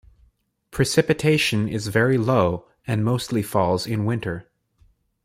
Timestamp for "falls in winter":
3.43-4.49